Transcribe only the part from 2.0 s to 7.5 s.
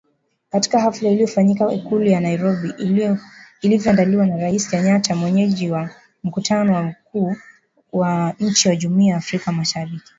ya Nairobi ilivyoandaliwa na Rais Kenyatta mwenyeji wa mkutano wa wakuu